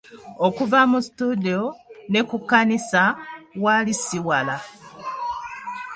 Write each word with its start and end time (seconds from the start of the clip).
Okuva 0.45 0.79
mu 0.91 0.99
situdiyo, 1.05 1.61
ne 2.11 2.19
ku 2.29 2.37
kkanisa 2.41 3.03
waali 3.63 3.93
ssi 3.99 4.17
wala. 4.27 4.57